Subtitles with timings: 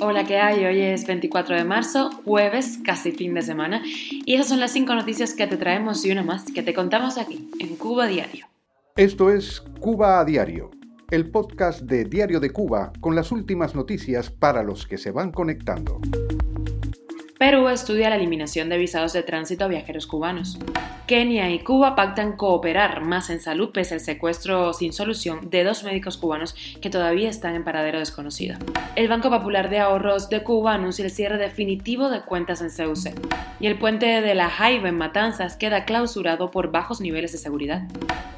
[0.00, 0.64] Hola, ¿qué hay?
[0.64, 4.94] Hoy es 24 de marzo, jueves, casi fin de semana, y esas son las cinco
[4.94, 8.46] noticias que te traemos y una más que te contamos aquí, en Cuba Diario.
[8.96, 10.70] Esto es Cuba a Diario,
[11.10, 15.30] el podcast de Diario de Cuba con las últimas noticias para los que se van
[15.30, 16.00] conectando.
[17.38, 20.58] Perú estudia la eliminación de visados de tránsito a viajeros cubanos.
[21.10, 25.82] Kenia y Cuba pactan cooperar más en salud pese al secuestro sin solución de dos
[25.82, 28.56] médicos cubanos que todavía están en paradero desconocido.
[28.94, 33.12] El Banco Popular de Ahorros de Cuba anuncia el cierre definitivo de cuentas en CUC.
[33.58, 37.88] Y el puente de la Jaiba en Matanzas queda clausurado por bajos niveles de seguridad.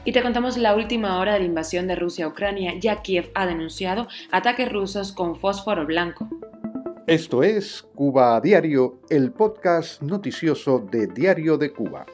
[0.06, 3.30] Y te contamos la última hora de la invasión de Rusia a Ucrania, ya Kiev
[3.34, 6.27] ha denunciado ataques rusos con fósforo blanco.
[7.06, 12.06] Esto es Cuba a Diario, el podcast noticioso de Diario de Cuba.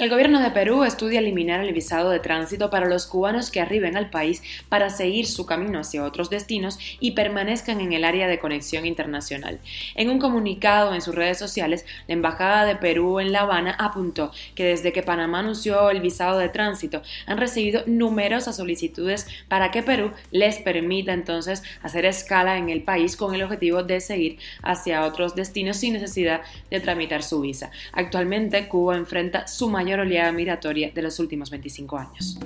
[0.00, 3.98] El gobierno de Perú estudia eliminar el visado de tránsito para los cubanos que arriben
[3.98, 8.38] al país para seguir su camino hacia otros destinos y permanezcan en el área de
[8.38, 9.58] conexión internacional.
[9.94, 14.32] En un comunicado en sus redes sociales, la Embajada de Perú en La Habana apuntó
[14.54, 19.82] que desde que Panamá anunció el visado de tránsito han recibido numerosas solicitudes para que
[19.82, 25.04] Perú les permita entonces hacer escala en el país con el objetivo de seguir hacia
[25.04, 27.70] otros destinos sin necesidad de tramitar su visa.
[27.92, 32.38] Actualmente Cuba enfrenta su mayor oleada migratoria de los últimos 25 años.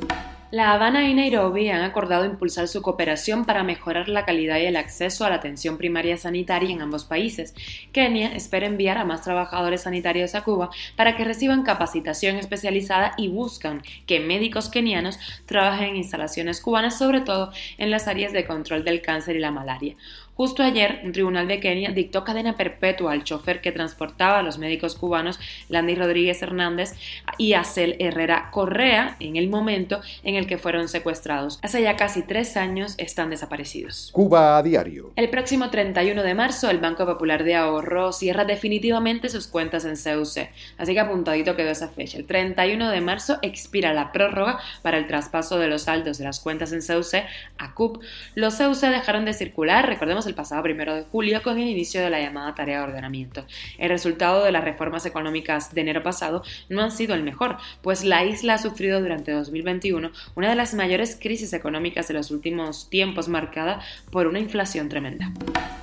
[0.55, 4.77] La Habana y Nairobi han acordado impulsar su cooperación para mejorar la calidad y el
[4.77, 7.57] acceso a la atención primaria sanitaria en ambos países.
[7.91, 13.27] Kenia espera enviar a más trabajadores sanitarios a Cuba para que reciban capacitación especializada y
[13.27, 18.85] buscan que médicos kenianos trabajen en instalaciones cubanas, sobre todo en las áreas de control
[18.85, 19.97] del cáncer y la malaria.
[20.37, 24.59] Justo ayer, un tribunal de Kenia dictó cadena perpetua al chofer que transportaba a los
[24.59, 26.95] médicos cubanos Landy Rodríguez Hernández
[27.39, 31.61] y Acel Herrera Correa en el momento en el que fueron secuestrados.
[31.63, 34.11] Hace ya casi tres años están desaparecidos.
[34.13, 35.13] Cuba a diario.
[35.15, 39.95] El próximo 31 de marzo, el Banco Popular de Ahorro cierra definitivamente sus cuentas en
[39.95, 40.49] CUC.
[40.79, 42.19] Así que apuntadito quedó esa fecha.
[42.19, 46.41] El 31 de marzo expira la prórroga para el traspaso de los saldos de las
[46.41, 47.23] cuentas en CUC
[47.59, 48.03] a CUP.
[48.35, 52.11] Los CUC dejaron de circular, recordemos el pasado primero de julio con el inicio de
[52.11, 53.45] la llamada tarea de ordenamiento.
[53.79, 58.05] El resultado de las reformas económicas de enero pasado no han sido el mejor, pues
[58.05, 62.89] la isla ha sufrido durante 2021 una de las mayores crisis económicas de los últimos
[62.91, 63.81] tiempos marcada
[64.11, 65.33] por una inflación tremenda.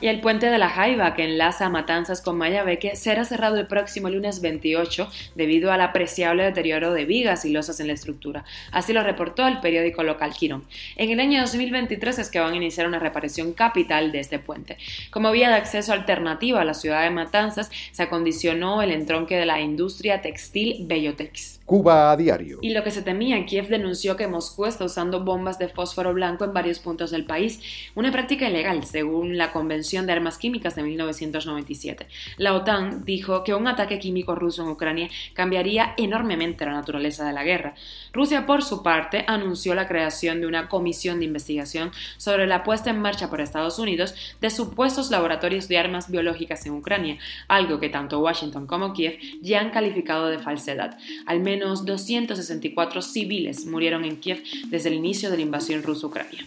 [0.01, 4.09] Y el puente de la Jaiba, que enlaza Matanzas con Mayabeque, será cerrado el próximo
[4.09, 8.43] lunes 28 debido al apreciable deterioro de vigas y losas en la estructura.
[8.71, 10.65] Así lo reportó el periódico local Quirón.
[10.95, 14.77] En el año 2023 es que van a iniciar una reparación capital de este puente.
[15.09, 19.45] Como vía de acceso alternativa a la ciudad de Matanzas, se acondicionó el entronque de
[19.45, 21.59] la industria textil Bellotex.
[21.65, 22.59] Cuba a diario.
[22.61, 26.43] Y lo que se temía, Kiev denunció que Moscú está usando bombas de fósforo blanco
[26.43, 27.61] en varios puntos del país,
[27.95, 32.07] una práctica ilegal según la Convención de Armas Químicas de 1997.
[32.37, 37.33] La OTAN dijo que un ataque químico ruso en Ucrania cambiaría enormemente la naturaleza de
[37.33, 37.75] la guerra.
[38.11, 42.89] Rusia, por su parte, anunció la creación de una comisión de investigación sobre la puesta
[42.89, 47.17] en marcha por Estados Unidos de supuestos laboratorios de armas biológicas en Ucrania,
[47.47, 50.97] algo que tanto Washington como Kiev ya han calificado de falsedad.
[51.25, 56.45] Al menos 264 civiles murieron en Kiev desde el inicio de la invasión rusa-ucrania.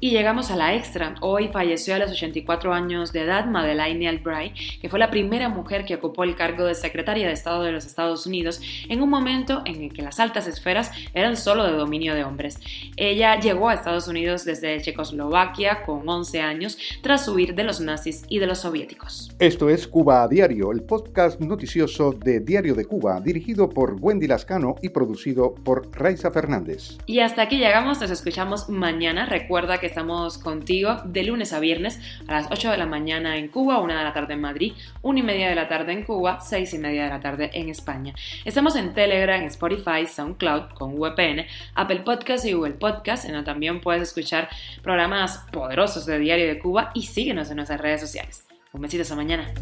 [0.00, 1.14] Y llegamos a la extra.
[1.20, 5.84] Hoy falleció a los 84 años de edad Madeleine Albright, que fue la primera mujer
[5.84, 9.62] que ocupó el cargo de secretaria de Estado de los Estados Unidos en un momento
[9.64, 12.58] en el que las altas esferas eran solo de dominio de hombres.
[12.96, 18.22] Ella llegó a Estados Unidos desde Checoslovaquia con 11 años tras huir de los nazis
[18.28, 19.30] y de los soviéticos.
[19.38, 24.26] Esto es Cuba a Diario, el podcast noticioso de Diario de Cuba, dirigido por Wendy
[24.26, 26.98] Lascano y producido por Raiza Fernández.
[27.06, 29.26] Y hasta aquí llegamos, nos escuchamos mañana.
[29.26, 33.48] Recuerda que estamos contigo de lunes a viernes a las 8 de la mañana en
[33.48, 34.72] Cuba, 1 de la tarde en Madrid,
[35.02, 37.68] 1 y media de la tarde en Cuba, 6 y media de la tarde en
[37.68, 38.14] España.
[38.44, 43.80] Estamos en Telegram, Spotify, SoundCloud con VPN, Apple Podcast y Google Podcast, en donde también
[43.80, 44.48] puedes escuchar
[44.82, 48.44] programas poderosos de Diario de Cuba y síguenos en nuestras redes sociales.
[48.72, 49.52] Un besito hasta mañana.